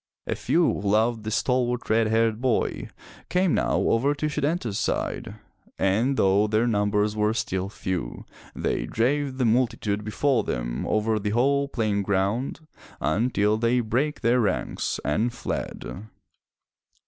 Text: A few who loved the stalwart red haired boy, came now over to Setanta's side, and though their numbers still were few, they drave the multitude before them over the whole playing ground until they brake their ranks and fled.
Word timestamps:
A 0.25 0.33
few 0.33 0.61
who 0.63 0.89
loved 0.89 1.23
the 1.25 1.29
stalwart 1.29 1.87
red 1.87 2.07
haired 2.07 2.41
boy, 2.41 2.89
came 3.29 3.53
now 3.53 3.75
over 3.81 4.15
to 4.15 4.25
Setanta's 4.29 4.79
side, 4.79 5.35
and 5.77 6.17
though 6.17 6.47
their 6.47 6.65
numbers 6.65 7.13
still 7.37 7.63
were 7.65 7.69
few, 7.69 8.25
they 8.55 8.87
drave 8.87 9.37
the 9.37 9.45
multitude 9.45 10.03
before 10.03 10.43
them 10.43 10.87
over 10.87 11.19
the 11.19 11.29
whole 11.29 11.67
playing 11.67 12.01
ground 12.01 12.61
until 12.99 13.59
they 13.59 13.79
brake 13.79 14.21
their 14.21 14.39
ranks 14.39 14.99
and 15.05 15.33
fled. 15.33 16.07